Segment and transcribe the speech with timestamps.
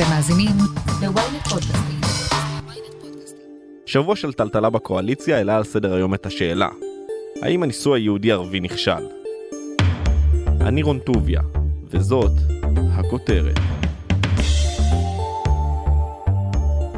[0.00, 0.56] אתם מאזינים
[1.02, 2.00] ל-ynet פודקאסטים.
[3.86, 6.68] שבוע של טלטלה בקואליציה העלה על סדר היום את השאלה
[7.42, 9.06] האם הניסוי היהודי-ערבי נכשל?
[10.60, 11.40] אני רון טוביה,
[11.90, 12.32] וזאת
[12.92, 13.58] הכותרת.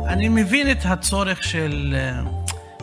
[0.07, 2.23] אני מבין את הצורך של אה,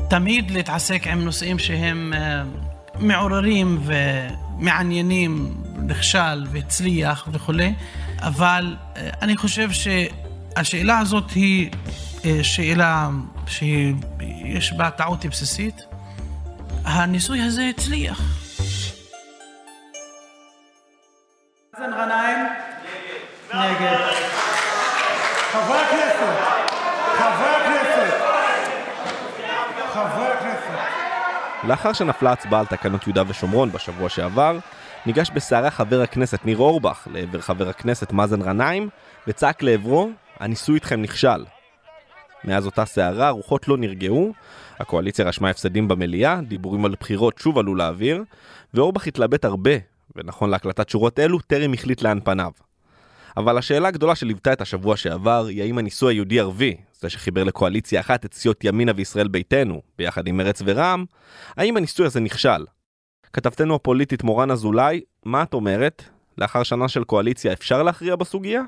[0.10, 2.44] תמיד להתעסק עם נושאים שהם אה,
[3.00, 5.54] מעוררים ומעניינים,
[5.88, 7.74] נכשל והצליח וכולי,
[8.22, 11.70] אבל אה, אני חושב שהשאלה הזאת היא
[12.44, 13.10] שאלה
[13.48, 15.76] שיש בה טעות בסיסית.
[16.86, 18.22] הניסוי הזה הצליח.
[21.80, 22.38] מאזן גנאים?
[23.54, 23.98] נגד.
[25.52, 26.34] חברי הכנסת,
[27.18, 28.14] חברי הכנסת,
[29.94, 30.80] חברי הכנסת.
[31.70, 34.60] לאחר שנפלה הצבעה על תקנות יהודה ושומרון בשבוע שעבר,
[35.06, 38.90] ניגש בסערה חבר הכנסת ניר אורבך לעבר חבר הכנסת מאזן גנאים
[39.28, 40.10] וצעק לעברו,
[40.40, 41.46] הניסוי איתכם נכשל.
[42.44, 44.34] מאז אותה סערה הרוחות לא נרגעו,
[44.80, 48.24] הקואליציה רשמה הפסדים במליאה, דיבורים על בחירות שוב עלו לאוויר,
[48.74, 49.72] ואורבך התלבט הרבה,
[50.16, 52.52] ונכון להקלטת שורות אלו, טרם החליט לאן פניו.
[53.38, 58.26] אבל השאלה הגדולה שליוותה את השבוע שעבר היא האם הניסוי היהודי-ערבי, זה שחיבר לקואליציה אחת
[58.26, 61.06] את סיעות ימינה וישראל ביתנו, ביחד עם מרץ ורע"מ,
[61.58, 62.66] האם הניסוי הזה נכשל?
[63.34, 66.04] כתבתנו הפוליטית מורן אזולאי, מה את אומרת?
[66.38, 68.62] לאחר שנה של קואליציה אפשר להכריע בסוגיה?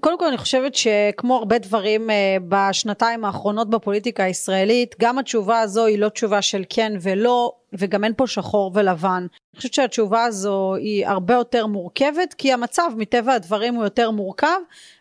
[0.00, 5.86] קודם כל אני חושבת שכמו הרבה דברים אה, בשנתיים האחרונות בפוליטיקה הישראלית, גם התשובה הזו
[5.86, 9.26] היא לא תשובה של כן ולא, וגם אין פה שחור ולבן.
[9.54, 14.58] אני חושבת שהתשובה הזו היא הרבה יותר מורכבת, כי המצב מטבע הדברים הוא יותר מורכב,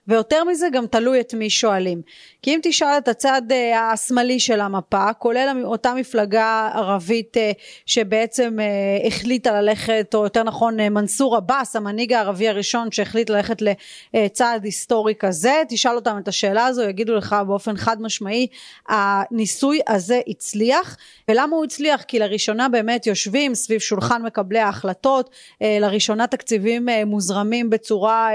[0.07, 2.01] ויותר מזה גם תלוי את מי שואלים.
[2.41, 7.51] כי אם תשאל את הצד אה, השמאלי של המפה, כולל אותה מפלגה ערבית אה,
[7.85, 13.61] שבעצם אה, החליטה ללכת, או יותר נכון מנסור עבאס, המנהיג הערבי הראשון שהחליט ללכת
[14.13, 18.47] לצעד היסטורי כזה, תשאל אותם את השאלה הזו, יגידו לך באופן חד משמעי,
[18.89, 20.97] הניסוי הזה הצליח,
[21.29, 22.03] ולמה הוא הצליח?
[22.03, 25.29] כי לראשונה באמת יושבים סביב שולחן מקבלי ההחלטות,
[25.61, 28.29] לראשונה תקציבים מוזרמים בצורה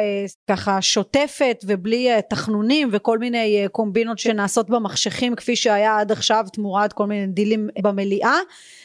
[0.51, 7.07] ככה שוטפת, ובלי תחנונים וכל מיני קומבינות שנעשות במחשכים כפי שהיה עד עכשיו תמורת כל
[7.07, 8.37] מיני דילים במליאה.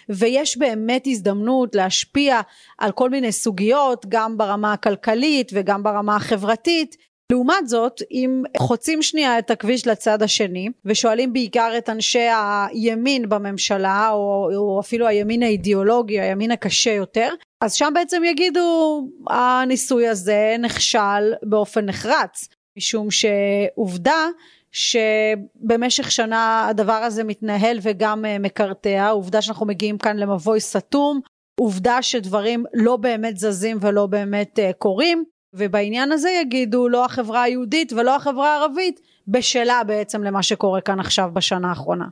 [0.09, 2.41] ויש באמת הזדמנות להשפיע
[2.77, 6.97] על כל מיני סוגיות גם ברמה הכלכלית וגם ברמה החברתית
[7.33, 14.09] לעומת זאת אם חוצים שנייה את הכביש לצד השני ושואלים בעיקר את אנשי הימין בממשלה
[14.11, 17.29] או, או אפילו הימין האידיאולוגי הימין הקשה יותר
[17.61, 24.27] אז שם בעצם יגידו הניסוי הזה נכשל באופן נחרץ משום שעובדה
[24.71, 31.19] שבמשך שנה הדבר הזה מתנהל וגם אה, מקרטע, עובדה שאנחנו מגיעים כאן למבוי סתום,
[31.59, 37.93] עובדה שדברים לא באמת זזים ולא באמת uh, קורים, ובעניין הזה יגידו לא החברה היהודית
[37.93, 42.05] ולא החברה הערבית בשלה בעצם למה שקורה כאן עכשיו בשנה האחרונה.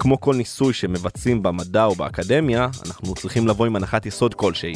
[0.00, 4.74] כמו כל ניסוי שמבצעים במדע או באקדמיה, אנחנו צריכים לבוא עם הנחת יסוד כלשהי.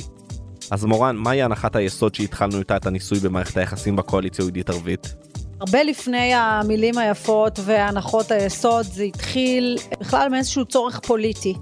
[0.70, 5.25] אז מורן, מהי הנחת היסוד שהתחלנו איתה את הניסוי במערכת היחסים בקואליציה היהודית-ערבית?
[5.60, 11.54] הרבה לפני המילים היפות והנחות היסוד זה התחיל בכלל מאיזשהו צורך פוליטי.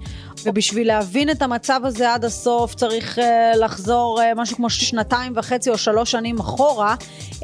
[0.43, 5.69] ובשביל להבין את המצב הזה עד הסוף צריך uh, לחזור uh, משהו כמו שנתיים וחצי
[5.69, 6.95] או שלוש שנים אחורה
[7.31, 7.43] uh,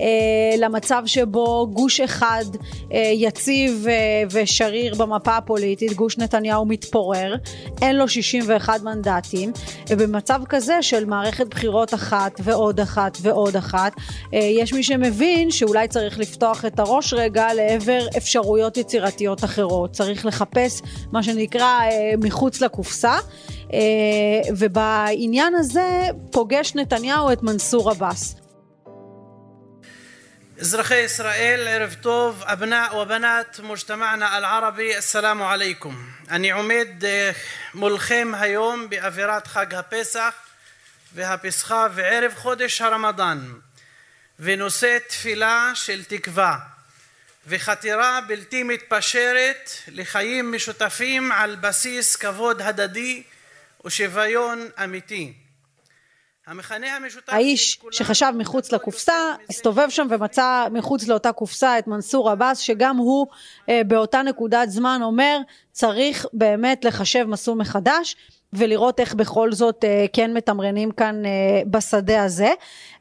[0.58, 7.36] למצב שבו גוש אחד uh, יציב uh, ושריר במפה הפוליטית, גוש נתניהו מתפורר,
[7.82, 9.52] אין לו 61 מנדטים,
[9.90, 15.88] ובמצב כזה של מערכת בחירות אחת ועוד אחת ועוד אחת, uh, יש מי שמבין שאולי
[15.88, 20.82] צריך לפתוח את הראש רגע לעבר אפשרויות יצירתיות אחרות, צריך לחפש
[21.12, 22.81] מה שנקרא uh, מחוץ לקופסה.
[22.82, 23.18] הקופסה,
[23.74, 23.80] אה,
[24.58, 28.36] ובעניין הזה פוגש נתניהו את מנסור עבאס.
[30.60, 35.96] אזרחי ישראל, ערב טוב, אבנא ובנת מוג'תמענה אל-ערבי, אסלאמו עליכום.
[36.30, 37.32] אני עומד אה,
[37.74, 40.34] מולכם היום באווירת חג הפסח
[41.14, 43.54] והפסחה וערב חודש הרמדאן,
[44.40, 46.71] ונושא תפילה של תקווה.
[47.48, 53.24] וחתירה בלתי מתפשרת לחיים משותפים על בסיס כבוד הדדי
[53.86, 55.34] ושוויון אמיתי.
[57.28, 63.28] האיש שחשב מחוץ לקופסה, הסתובב שם ומצא מחוץ לאותה קופסה את מנסור עבאס, שגם הוא
[63.70, 65.38] אה, באותה נקודת זמן אומר,
[65.72, 68.16] צריך באמת לחשב מסלול מחדש.
[68.54, 72.50] ולראות איך בכל זאת אה, כן מתמרנים כאן אה, בשדה הזה.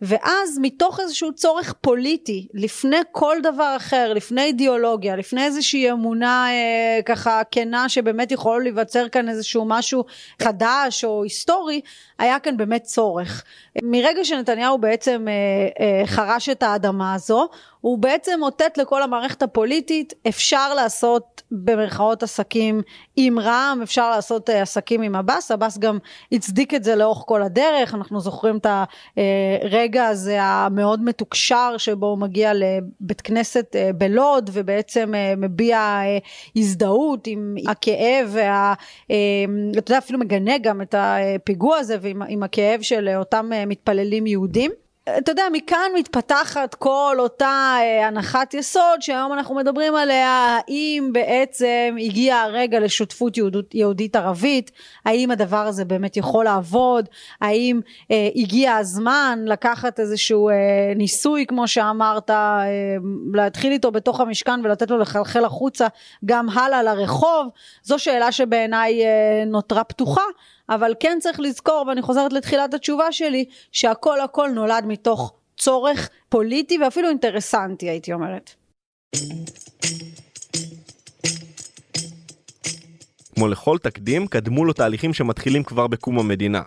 [0.02, 7.02] ואז מתוך איזשהו צורך פוליטי, לפני כל דבר אחר, לפני אידיאולוגיה, לפני איזושהי אמונה אה,
[7.02, 10.04] ככה כנה שבאמת יכול להיווצר כאן איזשהו משהו
[10.42, 11.80] חדש או היסטורי,
[12.20, 13.44] היה כאן באמת צורך.
[13.82, 15.32] מרגע שנתניהו בעצם אה,
[15.84, 17.48] אה, חרש את האדמה הזו,
[17.80, 22.82] הוא בעצם אותת לכל המערכת הפוליטית, אפשר לעשות במרכאות עסקים
[23.16, 25.98] עם רע"מ, אפשר לעשות אה, עסקים עם עבאס, עבאס גם
[26.32, 28.66] הצדיק את זה לאורך כל הדרך, אנחנו זוכרים את
[29.62, 36.00] הרגע הזה המאוד מתוקשר שבו הוא מגיע לבית כנסת בלוד ובעצם מביע
[36.56, 38.74] הזדהות עם הכאב, וה,
[39.06, 44.70] אתה יודע אפילו מגנה גם את הפיגוע הזה ועם הכאב של אותם מתפללים יהודים.
[45.18, 51.96] אתה יודע, מכאן מתפתחת כל אותה אה, הנחת יסוד שהיום אנחנו מדברים עליה, האם בעצם
[52.00, 53.34] הגיע הרגע לשותפות
[53.74, 54.70] יהודית ערבית,
[55.04, 57.08] האם הדבר הזה באמת יכול לעבוד,
[57.40, 57.80] האם
[58.10, 60.54] אה, הגיע הזמן לקחת איזשהו אה,
[60.96, 62.64] ניסוי, כמו שאמרת, אה,
[63.34, 65.86] להתחיל איתו בתוך המשכן ולתת לו לחלחל החוצה
[66.24, 67.48] גם הלאה לרחוב,
[67.82, 70.22] זו שאלה שבעיניי אה, נותרה פתוחה.
[70.70, 76.78] אבל כן צריך לזכור, ואני חוזרת לתחילת התשובה שלי, שהכל הכל נולד מתוך צורך פוליטי
[76.78, 78.54] ואפילו אינטרסנטי, הייתי אומרת.
[83.34, 86.62] כמו לכל תקדים, קדמו לו תהליכים שמתחילים כבר בקום המדינה.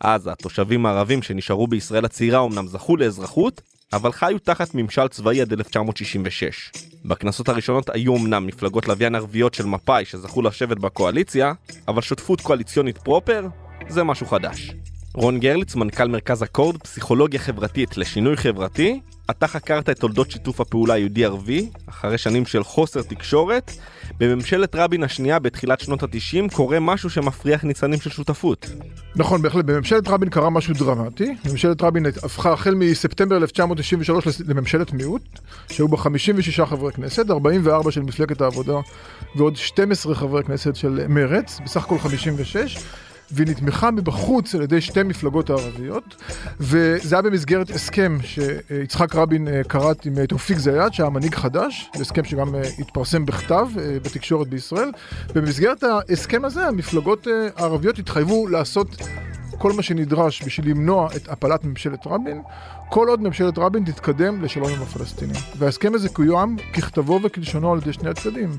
[0.00, 3.60] אז התושבים הערבים שנשארו בישראל הצעירה אמנם זכו לאזרחות,
[3.92, 6.70] אבל חיו תחת ממשל צבאי עד 1966.
[7.04, 11.52] בכנסות הראשונות היו אמנם מפלגות לוויין ערביות של מפא"י שזכו לשבת בקואליציה,
[11.88, 13.46] אבל שותפות קואליציונית פרופר
[13.88, 14.72] זה משהו חדש.
[15.14, 20.94] רון גרליץ, מנכ"ל מרכז אקורד, פסיכולוגיה חברתית לשינוי חברתי, אתה חקרת את תולדות שיתוף הפעולה
[20.94, 23.72] היהודי-ערבי, אחרי שנים של חוסר תקשורת.
[24.18, 28.66] בממשלת רבין השנייה בתחילת שנות ה-90 קורה משהו שמפריח ניצנים של שותפות.
[29.16, 29.64] נכון, בהחלט.
[29.64, 31.34] בממשלת רבין קרה משהו דרמטי.
[31.50, 35.22] ממשלת רבין הפכה החל מספטמבר 1993 לממשלת מיעוט,
[35.68, 38.76] שהיו בה 56 חברי כנסת, 44 של מפלגת העבודה
[39.36, 42.78] ועוד 12 חברי כנסת של מרץ, בסך הכל 56.
[43.32, 46.16] והיא נתמכה מבחוץ על ידי שתי מפלגות הערביות,
[46.60, 51.90] וזה היה במסגרת הסכם שיצחק רבין אה, כרת עם אה, תאופיק זיאד, שהיה מנהיג חדש,
[51.94, 54.90] הסכם שגם אה, התפרסם בכתב בתקשורת בישראל.
[55.34, 58.96] במסגרת ההסכם הזה המפלגות הערביות התחייבו לעשות
[59.58, 62.42] כל מה שנדרש בשביל למנוע את הפלת ממשלת רבין,
[62.88, 65.36] כל עוד ממשלת רבין תתקדם לשלום עם הפלסטינים.
[65.58, 68.56] וההסכם הזה קוים ככתבו וכלשונו על ידי שני הצדדים.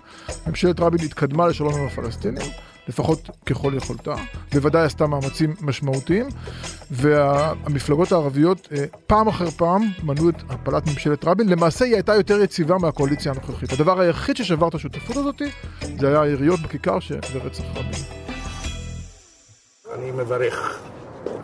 [0.47, 2.51] ממשלת רבין התקדמה לשלום עם הפלסטינים.
[2.91, 4.15] לפחות ככל יכולתה,
[4.53, 6.25] בוודאי עשתה מאמצים משמעותיים,
[6.91, 12.41] והמפלגות הערביות אה, פעם אחר פעם מנעו את הפלת ממשלת רבין, למעשה היא הייתה יותר
[12.41, 13.73] יציבה מהקואליציה הנוכחית.
[13.73, 15.41] הדבר היחיד ששבר את השותפות הזאת,
[15.99, 18.01] זה היה היריות בכיכר שברצח רבין.
[19.95, 20.79] אני מברך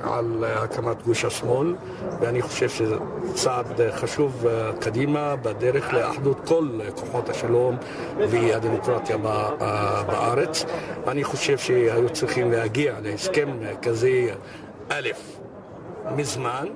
[0.03, 1.75] על הקמת גוש השמאל,
[2.19, 2.95] ואני חושב שזה
[3.33, 4.45] צעד חשוב
[4.79, 7.77] קדימה בדרך לאחדות כל כוחות השלום
[8.17, 9.17] והדמוקרטיה
[10.07, 10.65] בארץ.
[11.07, 13.49] אני חושב שהיו צריכים להגיע להסכם
[13.81, 14.09] כזה,
[14.89, 15.09] א',
[16.15, 16.67] מזמן,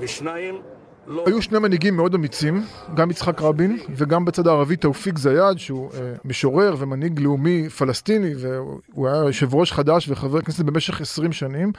[0.00, 0.60] ושניים,
[1.06, 1.24] לא...
[1.26, 2.64] היו שני מנהיגים מאוד אמיצים,
[2.94, 9.08] גם יצחק רבין וגם בצד הערבי תאופיק זיאד, שהוא אה, משורר ומנהיג לאומי פלסטיני, והוא
[9.08, 11.72] היה יושב ראש חדש וחבר כנסת במשך 20 שנים.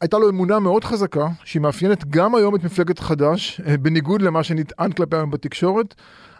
[0.00, 4.42] הייתה לו אמונה מאוד חזקה, שהיא מאפיינת גם היום את מפלגת חד"ש, אה, בניגוד למה
[4.42, 5.94] שנטען כלפי היום בתקשורת,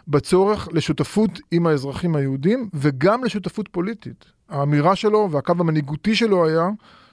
[0.07, 4.25] בצורך לשותפות עם האזרחים היהודים וגם לשותפות פוליטית.
[4.49, 6.69] האמירה שלו והקו המנהיגותי שלו היה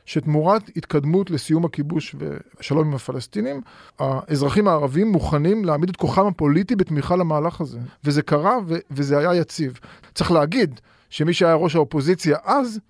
[0.07, 3.61] שתמורת התקדמות לסיום הכיבוש ושלום עם הפלסטינים,
[3.99, 7.79] האזרחים הערבים מוכנים להעמיד את כוחם הפוליטי בתמיכה למהלך הזה.
[8.05, 9.79] וזה קרה ו- וזה היה יציב.
[10.15, 12.81] צריך להגיד שמי שהיה ראש האופוזיציה אז,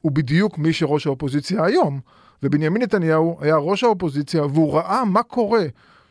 [0.00, 2.00] הוא בדיוק מי שראש האופוזיציה היום.
[2.42, 5.64] ובנימין נתניהו היה ראש האופוזיציה והוא ראה מה קורה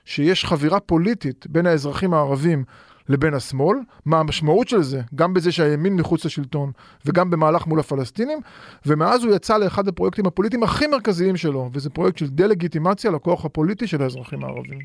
[0.05, 2.63] שיש חבירה פוליטית בין האזרחים הערבים
[3.09, 6.71] לבין השמאל, מה המשמעות של זה, גם בזה שהימין מחוץ לשלטון
[7.05, 8.39] וגם במהלך מול הפלסטינים,
[8.85, 13.87] ומאז הוא יצא לאחד הפרויקטים הפוליטיים הכי מרכזיים שלו, וזה פרויקט של דה-לגיטימציה לכוח הפוליטי
[13.87, 14.79] של האזרחים הערבים.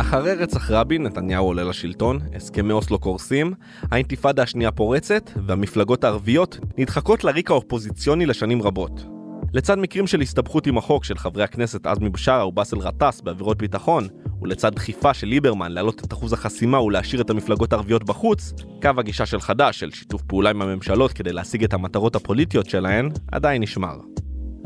[0.00, 3.52] אחרי רצח רבין, נתניהו עולה לשלטון, הסכמי אוסלו קורסים,
[3.90, 9.06] האינתיפאדה השנייה פורצת, והמפלגות הערביות נדחקות לריק האופוזיציוני לשנים רבות.
[9.52, 14.08] לצד מקרים של הסתבכות עם החוק של חברי הכנסת עזמי בשארה ובאסל גטאס בעבירות ביטחון,
[14.42, 18.52] ולצד דחיפה של ליברמן להעלות את אחוז החסימה ולהשאיר את המפלגות הערביות בחוץ,
[18.82, 23.08] קו הגישה של חד"ש של שיתוף פעולה עם הממשלות כדי להשיג את המטרות הפוליטיות שלהן,
[23.32, 23.96] עדיין נשמר.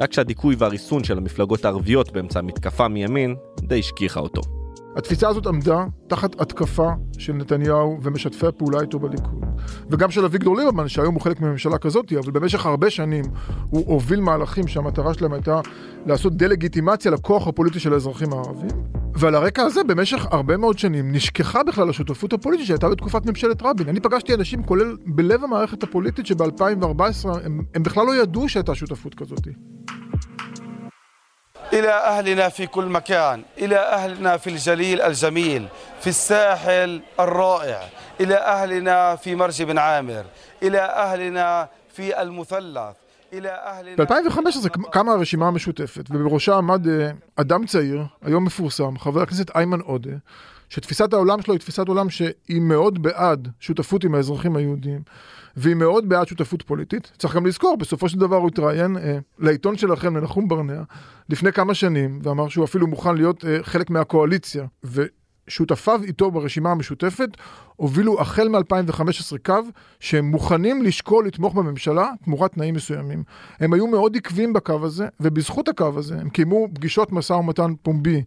[0.00, 4.63] רק שהדיכוי והריסון של המפלגות הערביות באמצע המתקפה מימין, די השכיחה אותו.
[4.96, 9.44] התפיסה הזאת עמדה תחת התקפה של נתניהו ומשתפי הפעולה איתו בליכוד.
[9.90, 13.24] וגם של אביגדור ליברמן, שהיום הוא חלק מממשלה כזאת, אבל במשך הרבה שנים
[13.70, 15.60] הוא הוביל מהלכים שהמטרה שלהם הייתה
[16.06, 18.70] לעשות דה-לגיטימציה לכוח הפוליטי של האזרחים הערבים.
[19.14, 23.88] ועל הרקע הזה, במשך הרבה מאוד שנים, נשכחה בכלל השותפות הפוליטית שהייתה בתקופת ממשלת רבין.
[23.88, 29.14] אני פגשתי אנשים, כולל בלב המערכת הפוליטית, שב-2014 הם, הם בכלל לא ידעו שהייתה שותפות
[29.14, 29.48] כזאת.
[31.73, 35.67] إلى أهلنا في كل مكان إلى أهلنا في الجليل الجميل
[36.01, 37.81] في الساحل الرائع
[38.21, 40.25] إلى أهلنا في مرج بن عامر
[40.63, 42.95] إلى أهلنا في المثلث
[43.33, 49.55] إلى أهلنا ב-2015 קמה הרשימה המשותפת, ובראשה עמד אה, אדם צעיר, היום מפורסם, חבר הכנסת
[49.55, 50.11] איימן עודה,
[50.68, 55.00] שתפיסת העולם שלו היא תפיסת עולם שהיא מאוד בעד שותפות עם האזרחים היהודים,
[55.56, 57.12] והיא מאוד בעד שותפות פוליטית.
[57.18, 60.82] צריך גם לזכור, בסופו של דבר הוא התראיין אה, לעיתון שלכם, לנחום ברנע,
[61.28, 64.66] לפני כמה שנים, ואמר שהוא אפילו מוכן להיות אה, חלק מהקואליציה.
[64.84, 67.28] ושותפיו איתו ברשימה המשותפת
[67.76, 69.60] הובילו החל מ-2015 קו
[70.00, 73.22] שהם מוכנים לשקול לתמוך בממשלה תמורת תנאים מסוימים.
[73.60, 78.22] הם היו מאוד עקביים בקו הזה, ובזכות הקו הזה הם קיימו פגישות משא ומתן פומבי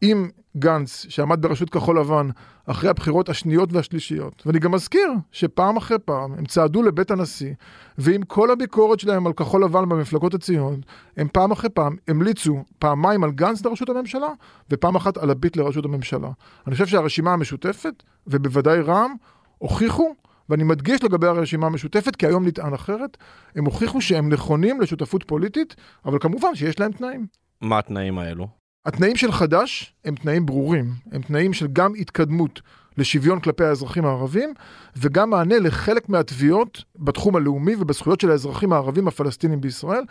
[0.00, 2.28] עם גנץ, שעמד בראשות כחול לבן,
[2.66, 4.42] אחרי הבחירות השניות והשלישיות.
[4.46, 7.54] ואני גם מזכיר שפעם אחרי פעם הם צעדו לבית הנשיא,
[7.98, 10.80] ועם כל הביקורת שלהם על כחול לבן במפלגות הציוניות,
[11.16, 14.28] הם פעם אחרי פעם המליצו פעמיים על גנץ לראשות הממשלה,
[14.70, 16.28] ופעם אחת על הביט לראשות הממשלה.
[16.66, 19.14] אני חושב שהרשימה המשותפת, ובוודאי רע"מ,
[19.58, 20.14] הוכיחו
[20.48, 23.16] ואני מדגיש לגבי הרשימה המשותפת, כי היום נטען אחרת,
[23.54, 27.26] הם הוכיחו שהם נכונים לשותפות פוליטית, אבל כמובן שיש להם תנאים.
[27.60, 28.59] מה התנאים האלו?
[28.86, 32.60] התנאים של חד"ש הם תנאים ברורים, הם תנאים של גם התקדמות
[32.98, 34.54] לשוויון כלפי האזרחים הערבים,
[34.96, 40.02] וגם מענה לחלק מהתביעות בתחום הלאומי ובזכויות של האזרחים הערבים הפלסטינים בישראל,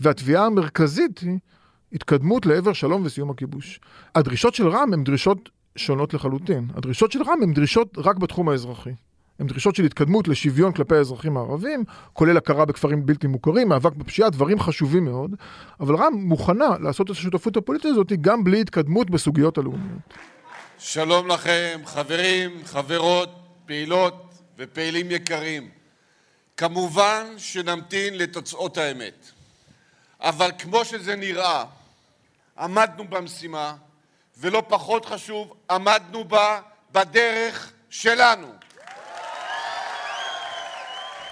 [0.00, 1.38] והתביעה המרכזית היא
[1.92, 3.80] התקדמות לעבר שלום וסיום הכיבוש.
[4.14, 6.68] הדרישות של רע"מ הן דרישות שונות לחלוטין.
[6.74, 8.92] הדרישות של רע"מ הן דרישות רק בתחום האזרחי.
[9.38, 14.30] הן דרישות של התקדמות לשוויון כלפי האזרחים הערבים, כולל הכרה בכפרים בלתי מוכרים, מאבק בפשיעה,
[14.30, 15.34] דברים חשובים מאוד,
[15.80, 20.14] אבל רע"מ מוכנה לעשות את השותפות הפוליטית הזאת גם בלי התקדמות בסוגיות הלאומיות.
[20.78, 23.30] שלום לכם, חברים, חברות,
[23.66, 25.68] פעילות ופעילים יקרים.
[26.56, 29.30] כמובן שנמתין לתוצאות האמת,
[30.20, 31.64] אבל כמו שזה נראה,
[32.58, 33.74] עמדנו במשימה,
[34.38, 36.60] ולא פחות חשוב, עמדנו בה
[36.92, 38.57] בדרך שלנו.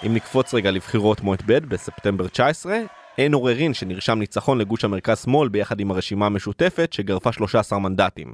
[0.05, 2.77] אם נקפוץ רגע לבחירות מועד ב' בספטמבר 19,
[3.17, 8.33] אין עוררין שנרשם ניצחון לגוש המרכז-שמאל ביחד עם הרשימה המשותפת שגרפה 13 מנדטים.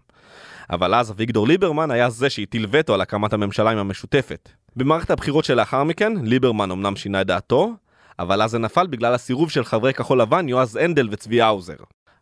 [0.70, 4.50] אבל אז אביגדור ליברמן היה זה שהטיל וטו על הקמת הממשלה עם המשותפת.
[4.76, 7.74] במערכת הבחירות שלאחר מכן, ליברמן אמנם שינה את דעתו,
[8.20, 11.76] אבל אז זה נפל בגלל הסירוב של חברי כחול לבן יועז הנדל וצבי האוזר.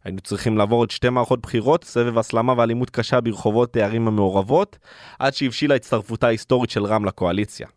[0.03, 4.77] היינו צריכים לעבור עוד שתי מערכות בחירות, סבב הסלמה ואלימות קשה ברחובות הערים המעורבות,
[5.19, 7.67] עד שהבשילה הצטרפותה ההיסטורית של רע"מ לקואליציה.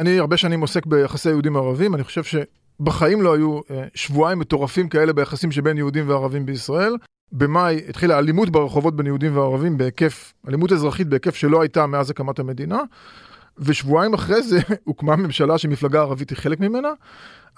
[0.00, 4.88] אני הרבה שנים עוסק ביחסי יהודים ערבים, אני חושב שבחיים לא היו אה, שבועיים מטורפים
[4.88, 6.96] כאלה ביחסים שבין יהודים וערבים בישראל.
[7.32, 12.38] במאי התחילה אלימות ברחובות בין יהודים וערבים בהיקף, אלימות אזרחית בהיקף שלא הייתה מאז הקמת
[12.38, 12.78] המדינה.
[13.58, 16.88] ושבועיים אחרי זה הוקמה ממשלה שמפלגה ערבית היא חלק ממנה.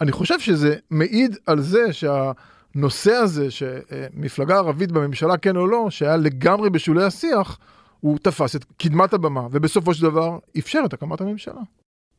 [0.00, 6.16] אני חושב שזה מעיד על זה שהנושא הזה שמפלגה ערבית בממשלה כן או לא, שהיה
[6.16, 7.58] לגמרי בשולי השיח,
[8.00, 11.61] הוא תפס את קדמת הבמה, ובסופו של דבר אפשר את הקמת הממשלה.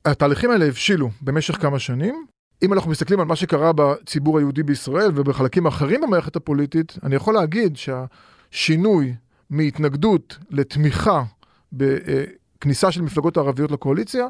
[0.05, 2.25] התהליכים האלה הבשילו במשך כמה שנים.
[2.63, 7.33] אם אנחנו מסתכלים על מה שקרה בציבור היהודי בישראל ובחלקים אחרים במערכת הפוליטית, אני יכול
[7.33, 9.13] להגיד שהשינוי
[9.49, 11.23] מהתנגדות לתמיכה
[11.73, 14.27] בכניסה של מפלגות הערביות לקואליציה,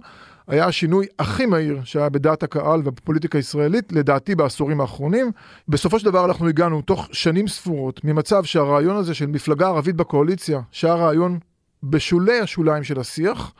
[0.48, 5.32] היה השינוי הכי מהיר שהיה בדעת הקהל ובפוליטיקה הישראלית, לדעתי בעשורים האחרונים.
[5.68, 10.62] בסופו של דבר אנחנו הגענו תוך שנים ספורות ממצב שהרעיון הזה של מפלגה ערבית בקואליציה,
[10.72, 11.40] שהיה רעיון
[11.84, 13.54] בשולי השוליים של השיח,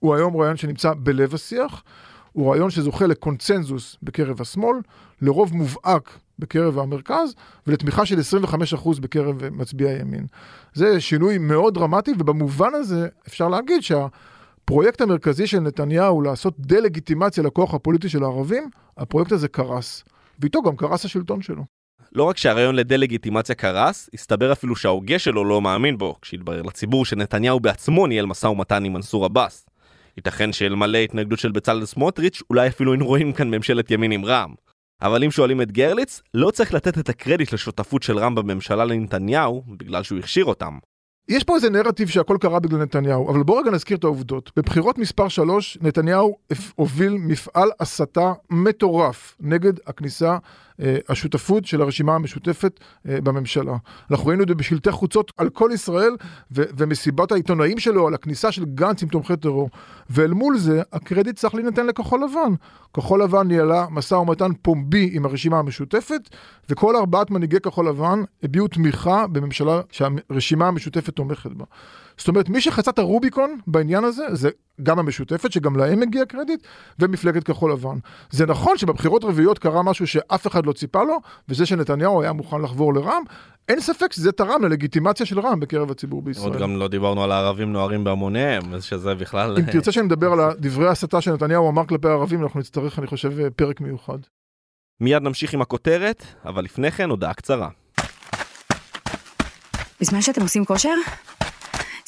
[0.00, 1.82] הוא היום רעיון שנמצא בלב השיח,
[2.32, 4.76] הוא רעיון שזוכה לקונצנזוס בקרב השמאל,
[5.22, 7.34] לרוב מובהק בקרב המרכז,
[7.66, 8.18] ולתמיכה של
[8.74, 10.26] 25% בקרב מצביעי הימין.
[10.74, 17.74] זה שינוי מאוד דרמטי, ובמובן הזה אפשר להגיד שהפרויקט המרכזי של נתניהו לעשות דה-לגיטימציה לכוח
[17.74, 20.04] הפוליטי של הערבים, הפרויקט הזה קרס.
[20.38, 21.64] ואיתו גם קרס השלטון שלו.
[22.12, 27.60] לא רק שהרעיון לדה-לגיטימציה קרס, הסתבר אפילו שההוגה שלו לא מאמין בו, כשהתברר לציבור שנתניהו
[27.60, 29.69] בעצמו ניהל משא ומתן עם מנסור עבאס.
[30.16, 34.54] ייתכן שאלמלא התנגדות של בצלאל סמוטריץ', אולי אפילו היינו רואים כאן ממשלת ימין עם רע"מ.
[35.02, 39.64] אבל אם שואלים את גרליץ, לא צריך לתת את הקרדיט לשותפות של רע"מ בממשלה לנתניהו,
[39.68, 40.78] בגלל שהוא הכשיר אותם.
[41.28, 44.50] יש פה איזה נרטיב שהכל קרה בגלל נתניהו, אבל בואו רגע נזכיר את העובדות.
[44.56, 46.36] בבחירות מספר 3, נתניהו
[46.74, 50.38] הוביל מפעל הסתה מטורף נגד הכניסה
[51.08, 53.76] השותפות של הרשימה המשותפת אה, בממשלה.
[54.10, 56.12] אנחנו ראינו את זה בשלטי חוצות על כל ישראל
[56.52, 59.70] ו- ומסיבת העיתונאים שלו על הכניסה של גנץ עם תומכי טרור.
[60.10, 62.54] ואל מול זה הקרדיט צריך להינתן לכחול לבן.
[62.94, 66.20] כחול לבן ניהלה משא ומתן פומבי עם הרשימה המשותפת
[66.68, 71.64] וכל ארבעת מנהיגי כחול לבן הביעו תמיכה בממשלה שהרשימה המשותפת תומכת בה.
[72.20, 74.50] זאת אומרת, מי שחצה את הרוביקון בעניין הזה, זה
[74.82, 76.62] גם המשותפת, שגם להם מגיע קרדיט,
[76.98, 77.98] ומפלגת כחול לבן.
[78.30, 82.60] זה נכון שבבחירות רביעיות קרה משהו שאף אחד לא ציפה לו, וזה שנתניהו היה מוכן
[82.62, 83.22] לחבור לרע"מ,
[83.68, 86.52] אין ספק שזה תרם ללגיטימציה של רע"מ בקרב הציבור בישראל.
[86.52, 89.56] עוד גם לא דיברנו על הערבים נוהרים בהמוניהם, שזה בכלל...
[89.58, 93.80] אם תרצה שנדבר על דברי ההסתה שנתניהו אמר כלפי הערבים, אנחנו נצטרך, אני חושב, פרק
[93.80, 94.18] מיוחד.
[95.00, 97.68] מיד נמשיך עם הכותרת, אבל לפני כן הודעה קצרה.
[100.00, 100.94] בזמן שאתם עושים כושר,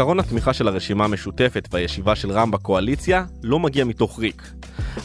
[0.00, 4.52] עיקרון התמיכה של הרשימה המשותפת והישיבה של רע"מ בקואליציה לא מגיע מתוך ריק.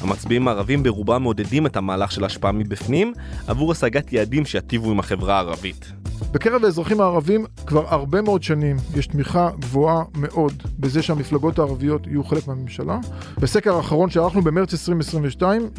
[0.02, 3.14] המצביעים הערבים ברובם מעודדים את המהלך של השפעה מבפנים
[3.48, 5.92] עבור השגת יעדים שיטיבו עם החברה הערבית.
[6.32, 12.24] בקרב האזרחים הערבים כבר הרבה מאוד שנים יש תמיכה גבוהה מאוד בזה שהמפלגות הערביות יהיו
[12.24, 12.98] חלק מהממשלה.
[13.38, 15.70] בסקר האחרון שערכנו במרץ 2022,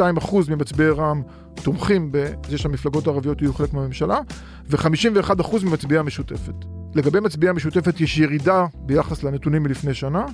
[0.00, 1.22] 72% ממצביעי רע"מ
[1.62, 4.20] תומכים בזה שהמפלגות הערביות יהיו חלק מהממשלה,
[4.70, 6.81] ו-51% ממצביעי המשותפת.
[6.94, 10.26] לגבי מצביעי המשותפת יש ירידה ביחס לנתונים מלפני שנה,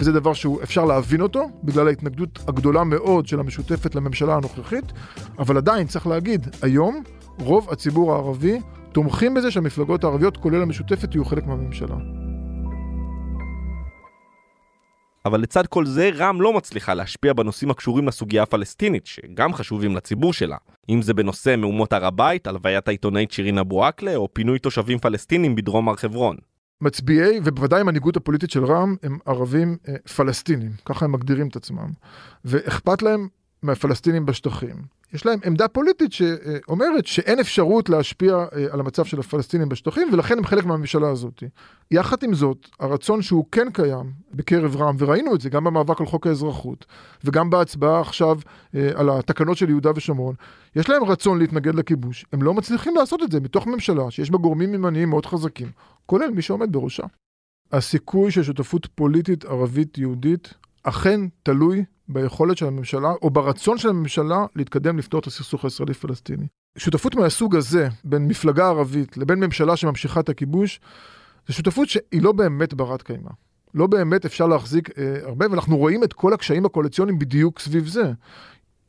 [0.00, 4.92] וזה דבר שהוא אפשר להבין אותו, בגלל ההתנגדות הגדולה מאוד של המשותפת לממשלה הנוכחית,
[5.38, 7.02] אבל עדיין צריך להגיד, היום
[7.38, 8.60] רוב הציבור הערבי
[8.92, 11.96] תומכים בזה שהמפלגות הערביות, כולל המשותפת, יהיו חלק מהממשלה.
[15.26, 20.32] אבל לצד כל זה, רע"מ לא מצליחה להשפיע בנושאים הקשורים לסוגיה הפלסטינית, שגם חשובים לציבור
[20.32, 20.56] שלה.
[20.88, 25.54] אם זה בנושא מהומות הר הבית, הלוויית העיתונאית שירין אבו עקלה, או פינוי תושבים פלסטינים
[25.54, 26.36] בדרום הר חברון.
[26.80, 31.90] מצביעי, ובוודאי המנהיגות הפוליטית של רע"מ, הם ערבים אה, פלסטינים, ככה הם מגדירים את עצמם.
[32.44, 33.28] ואכפת להם
[33.64, 34.76] מהפלסטינים בשטחים.
[35.12, 40.38] יש להם עמדה פוליטית שאומרת שאין אפשרות להשפיע אה, על המצב של הפלסטינים בשטחים, ולכן
[40.38, 41.42] הם חלק מהממשלה הזאת.
[41.90, 46.06] יחד עם זאת, הרצון שהוא כן קיים בקרב רע"מ, וראינו את זה גם במאבק על
[46.06, 46.86] חוק האזרחות,
[47.24, 48.38] וגם בהצבעה עכשיו
[48.74, 50.34] אה, על התקנות של יהודה ושומרון,
[50.76, 52.24] יש להם רצון להתנגד לכיבוש.
[52.32, 55.68] הם לא מצליחים לעשות את זה מתוך ממשלה שיש בה גורמים ימניים מאוד חזקים,
[56.06, 57.04] כולל מי שעומד בראשה.
[57.72, 64.98] הסיכוי של שותפות פוליטית ערבית-יהודית אכן תלוי ביכולת של הממשלה, או ברצון של הממשלה להתקדם
[64.98, 66.46] לפתור את הסכסוך הישראלי-פלסטיני.
[66.78, 70.80] שותפות מהסוג הזה, בין מפלגה ערבית לבין ממשלה שממשיכה את הכיבוש,
[71.48, 73.30] זו שותפות שהיא לא באמת ברת קיימא.
[73.74, 78.12] לא באמת אפשר להחזיק אה, הרבה, ואנחנו רואים את כל הקשיים הקואליציוניים בדיוק סביב זה.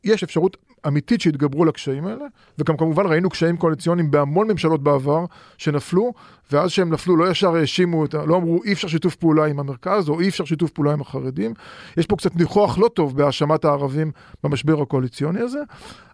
[0.04, 0.56] יש אפשרות
[0.86, 2.24] אמיתית שהתגברו על הקשיים האלה,
[2.58, 5.24] וגם כמובן ראינו קשיים קואליציוניים בהמון ממשלות בעבר
[5.58, 6.12] שנפלו,
[6.52, 10.20] ואז שהם נפלו לא ישר האשימו, לא אמרו אי אפשר שיתוף פעולה עם המרכז, או
[10.20, 11.54] אי אפשר שיתוף פעולה עם החרדים.
[11.96, 14.10] יש פה קצת ניחוח לא טוב בהאשמת הערבים
[14.44, 15.60] במשבר הקואליציוני הזה,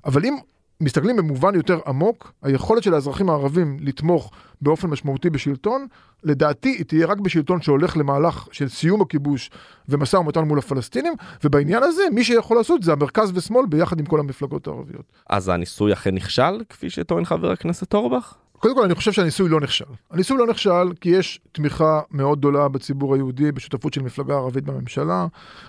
[0.05, 0.37] אבל אם
[0.83, 5.87] מסתכלים במובן יותר עמוק, היכולת של האזרחים הערבים לתמוך באופן משמעותי בשלטון,
[6.25, 9.51] לדעתי היא תהיה רק בשלטון שהולך למהלך של סיום הכיבוש
[9.89, 11.13] ומשא ומתן מול הפלסטינים,
[11.45, 15.05] ובעניין הזה מי שיכול לעשות זה המרכז ושמאל ביחד עם כל המפלגות הערביות.
[15.31, 18.35] אז הניסוי אכן נכשל, כפי שטוען חבר הכנסת אורבך?
[18.63, 19.85] קודם כל אני חושב שהניסוי לא נכשל.
[20.11, 25.27] הניסוי לא נכשל כי יש תמיכה מאוד גדולה בציבור היהודי בשותפות של מפלגה ערבית בממשלה,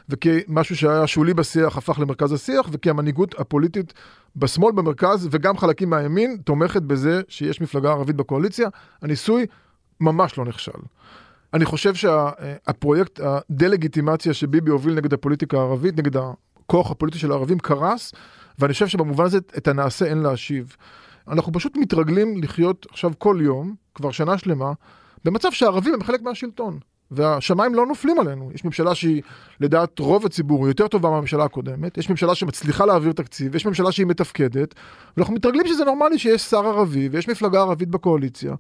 [0.10, 3.94] וכי משהו שהיה שולי בשיח הפך למרכז השיח, וכי המנהיגות הפוליטית
[4.36, 8.70] בשמאל במרכז וגם חלקים מהימין תומכת בזה שיש מפלגה ערבית בקואליציה.
[9.02, 9.46] הניסוי
[10.00, 10.72] ממש לא נכשל.
[11.54, 18.14] אני חושב שהפרויקט הדה-לגיטימציה שביבי הוביל נגד הפוליטיקה הערבית, נגד הכוח הפוליטי של הערבים, קרס,
[18.60, 20.76] ואני חושב שבמובן הזה את הנעשה אין להשיב.
[21.28, 24.72] אנחנו פשוט מתרגלים לחיות עכשיו כל יום, כבר שנה שלמה,
[25.26, 26.80] במצב שהערבים הם חלק מהשלטון.
[27.12, 28.52] והשמיים לא נופלים עלינו.
[28.54, 29.22] יש ממשלה שהיא,
[29.60, 34.06] לדעת רוב הציבור, יותר טובה מהממשלה הקודמת, יש ממשלה שמצליחה להעביר תקציב, יש ממשלה שהיא
[34.06, 34.76] מתפקדת,
[35.18, 38.56] ואנחנו מתרגלים שזה נורמלי שיש שר ערבי ויש מפלגה ערבית בקואליציה.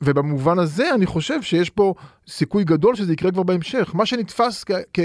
[0.00, 1.94] ובמובן הזה אני חושב שיש פה
[2.28, 3.90] סיכוי גדול שזה יקרה כבר בהמשך.
[3.94, 5.00] מה שנתפס כ...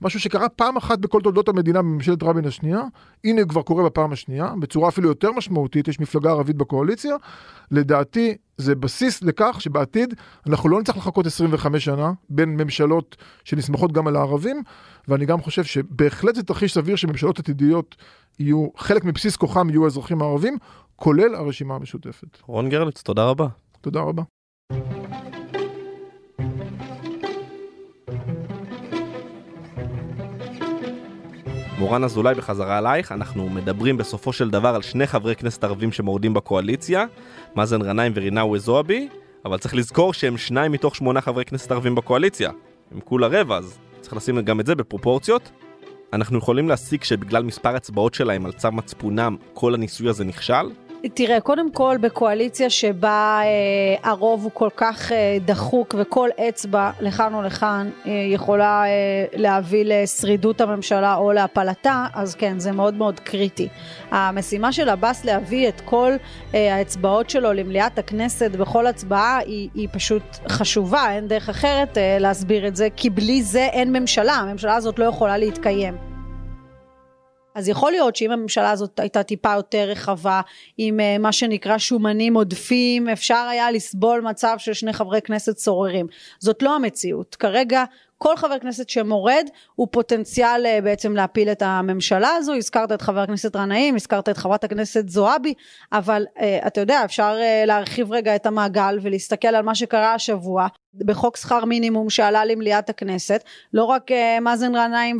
[0.00, 2.82] משהו שקרה פעם אחת בכל תולדות המדינה בממשלת רבין השנייה,
[3.24, 7.16] הנה הוא כבר קורה בפעם השנייה, בצורה אפילו יותר משמעותית, יש מפלגה ערבית בקואליציה.
[7.70, 10.14] לדעתי זה בסיס לכך שבעתיד
[10.46, 14.62] אנחנו לא נצטרך לחכות 25 שנה בין ממשלות שנסמכות גם על הערבים,
[15.08, 17.96] ואני גם חושב שבהחלט זה תרחיש סביר שממשלות עתידיות
[18.38, 20.58] יהיו, חלק מבסיס כוחם יהיו האזרחים הערבים,
[20.96, 22.38] כולל הרשימה המשותפת.
[22.46, 23.46] רון גרליץ, תודה רבה.
[23.80, 24.22] תודה רבה.
[31.84, 36.34] מורן אזולאי בחזרה אלייך, אנחנו מדברים בסופו של דבר על שני חברי כנסת ערבים שמורדים
[36.34, 37.04] בקואליציה,
[37.56, 39.08] מאזן גנאים ורינאווי זועבי,
[39.44, 42.50] אבל צריך לזכור שהם שניים מתוך שמונה חברי כנסת ערבים בקואליציה.
[42.92, 45.50] הם כולה רבע, אז צריך לשים גם את זה בפרופורציות.
[46.12, 50.70] אנחנו יכולים להסיק שבגלל מספר הצבעות שלהם על צו מצפונם, כל הניסוי הזה נכשל?
[51.08, 57.34] תראה, קודם כל בקואליציה שבה אה, הרוב הוא כל כך אה, דחוק וכל אצבע לכאן
[57.34, 58.90] או לכאן אה, יכולה אה,
[59.32, 63.68] להביא לשרידות הממשלה או להפלתה, אז כן, זה מאוד מאוד קריטי.
[64.10, 66.12] המשימה של עבאס להביא את כל
[66.54, 72.16] אה, האצבעות שלו למליאת הכנסת בכל הצבעה היא, היא פשוט חשובה, אין דרך אחרת אה,
[72.20, 76.13] להסביר את זה, כי בלי זה אין ממשלה, הממשלה הזאת לא יכולה להתקיים.
[77.54, 80.40] אז יכול להיות שאם הממשלה הזאת הייתה טיפה יותר רחבה,
[80.78, 86.06] עם uh, מה שנקרא שומנים עודפים, אפשר היה לסבול מצב של שני חברי כנסת סוררים.
[86.38, 87.34] זאת לא המציאות.
[87.34, 87.84] כרגע
[88.18, 92.54] כל חבר כנסת שמורד הוא פוטנציאל uh, בעצם להפיל את הממשלה הזו.
[92.54, 95.54] הזכרת את חבר הכנסת גנאים, הזכרת את חברת הכנסת זועבי,
[95.92, 97.36] אבל uh, אתה יודע, אפשר
[97.66, 100.66] להרחיב רגע את המעגל ולהסתכל על מה שקרה השבוע.
[100.98, 105.18] בחוק שכר מינימום שעלה למליאת הכנסת, לא רק uh, מאזן גנאים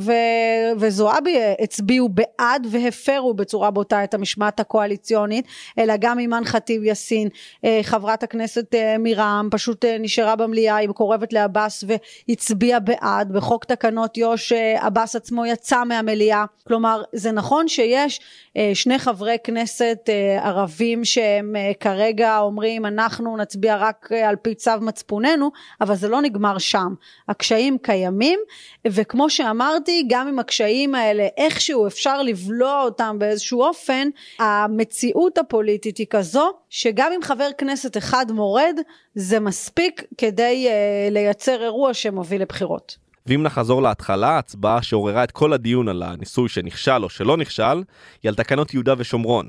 [0.79, 5.47] וזועבי uh, הצביעו בעד והפרו בצורה בוטה את המשמעת הקואליציונית,
[5.79, 11.85] אלא גם אימאן ח'טיב יאסין, uh, חברת הכנסת מירם, פשוט נשארה במליאה, היא מקורבת לעבאס
[12.29, 18.21] והצביעה בעד, בחוק תקנות יו"ש עבאס עצמו יצא מהמליאה, כלומר זה נכון שיש
[18.75, 20.09] שני חברי כנסת
[20.43, 26.59] ערבים שהם כרגע אומרים אנחנו נצביע רק על פי צו מצפוננו, אבל זה לא נגמר
[26.59, 26.95] שם.
[27.29, 28.41] הקשיים קיימים,
[28.87, 36.07] וכמו שאמרתי, גם אם הקשיים האלה איכשהו אפשר לבלוע אותם באיזשהו אופן, המציאות הפוליטית היא
[36.11, 38.77] כזו, שגם אם חבר כנסת אחד מורד,
[39.15, 43.05] זה מספיק כדי uh, לייצר אירוע שמוביל לבחירות.
[43.27, 47.83] ואם נחזור להתחלה, ההצבעה שעוררה את כל הדיון על הניסוי שנכשל או שלא נכשל,
[48.23, 49.49] היא על תקנות יהודה ושומרון.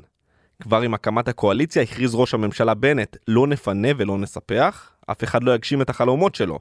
[0.62, 5.54] כבר עם הקמת הקואליציה הכריז ראש הממשלה בנט, לא נפנה ולא נספח, אף אחד לא
[5.54, 6.58] יגשים את החלומות שלו.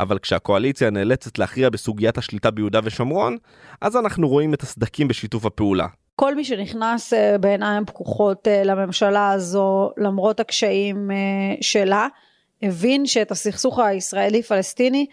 [0.00, 3.36] אבל כשהקואליציה נאלצת להכריע בסוגיית השליטה ביהודה ושומרון,
[3.80, 5.86] אז אנחנו רואים את הסדקים בשיתוף הפעולה.
[6.16, 11.16] כל מי שנכנס אה, בעיניים פקוחות אה, לממשלה הזו, למרות הקשיים אה,
[11.60, 12.08] שלה,
[12.62, 15.06] הבין שאת הסכסוך הישראלי-פלסטיני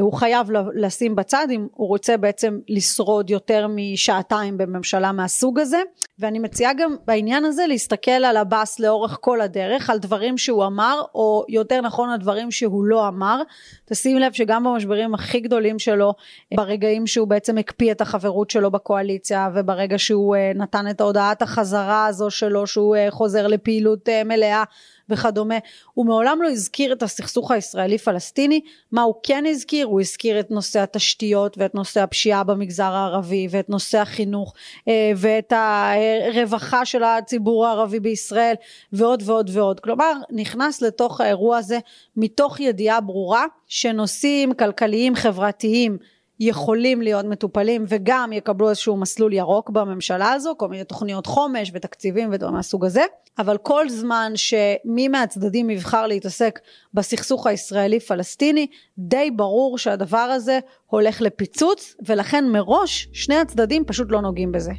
[0.00, 5.82] הוא חייב לשים בצד אם הוא רוצה בעצם לשרוד יותר משעתיים בממשלה מהסוג הזה
[6.18, 11.02] ואני מציעה גם בעניין הזה להסתכל על עבאס לאורך כל הדרך על דברים שהוא אמר
[11.14, 13.42] או יותר נכון הדברים שהוא לא אמר
[13.84, 16.12] תשים לב שגם במשברים הכי גדולים שלו
[16.54, 22.06] ברגעים שהוא בעצם הקפיא את החברות שלו בקואליציה וברגע שהוא אה, נתן את ההודעת החזרה
[22.06, 24.64] הזו שלו שהוא אה, חוזר לפעילות מלאה
[25.08, 25.54] וכדומה.
[25.94, 28.60] הוא מעולם לא הזכיר את הסכסוך הישראלי פלסטיני,
[28.92, 29.57] מה הוא כן הזכיר?
[29.84, 34.54] הוא הזכיר את נושא התשתיות ואת נושא הפשיעה במגזר הערבי ואת נושא החינוך
[34.88, 38.54] אה, ואת הרווחה של הציבור הערבי בישראל
[38.92, 39.80] ועוד ועוד ועוד.
[39.80, 41.78] כלומר, נכנס לתוך האירוע הזה
[42.16, 45.98] מתוך ידיעה ברורה שנושאים כלכליים חברתיים
[46.40, 52.28] יכולים להיות מטופלים וגם יקבלו איזשהו מסלול ירוק בממשלה הזו, כל מיני תוכניות חומש ותקציבים
[52.32, 53.02] ודברים מהסוג הזה,
[53.38, 56.58] אבל כל זמן שמי מהצדדים יבחר להתעסק
[56.94, 58.66] בסכסוך הישראלי-פלסטיני,
[58.98, 64.72] די ברור שהדבר הזה הולך לפיצוץ, ולכן מראש שני הצדדים פשוט לא נוגעים בזה.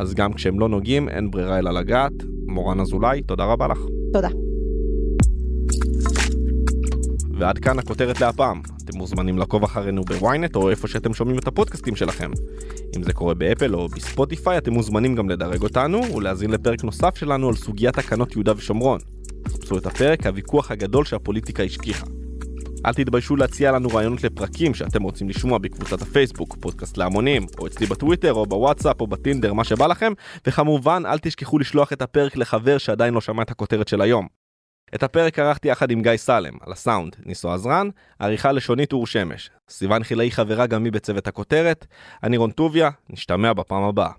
[0.00, 2.12] אז גם כשהם לא נוגעים, אין ברירה אלא לגעת.
[2.46, 3.78] מורן אזולאי, תודה רבה לך.
[4.12, 4.28] תודה.
[7.42, 8.62] ועד כאן הכותרת להפעם.
[8.84, 12.30] אתם מוזמנים לעקוב אחרינו בוויינט או איפה שאתם שומעים את הפודקאסטים שלכם.
[12.96, 17.48] אם זה קורה באפל או בספוטיפיי, אתם מוזמנים גם לדרג אותנו ולהאזין לפרק נוסף שלנו
[17.48, 18.98] על סוגיית תקנות יהודה ושומרון.
[19.48, 22.06] חפשו את הפרק הוויכוח הגדול שהפוליטיקה השכיחה.
[22.86, 27.86] אל תתביישו להציע לנו רעיונות לפרקים שאתם רוצים לשמוע בקבוצת הפייסבוק, פודקאסט להמונים, או אצלי
[27.86, 30.12] בטוויטר, או בוואטסאפ, או בטינדר, מה שבא לכם,
[30.46, 34.41] וכמובן אל תשכחו לשלוח את הפרק לחבר שעדיין לא שמע את הכותרת של היום.
[34.94, 39.50] את הפרק ערכתי יחד עם גיא סלם, על הסאונד, ניסו עזרן, עריכה לשונית אור שמש.
[39.68, 41.86] סיוון חילאי חברה גם היא בצוות הכותרת,
[42.22, 44.10] אני רון טוביה, נשתמע בפעם הבאה.